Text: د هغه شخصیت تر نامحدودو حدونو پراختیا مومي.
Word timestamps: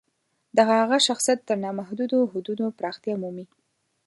د 0.55 0.57
هغه 0.71 0.97
شخصیت 1.07 1.39
تر 1.47 1.57
نامحدودو 1.65 2.19
حدونو 2.31 2.65
پراختیا 2.77 3.15
مومي. 3.21 3.45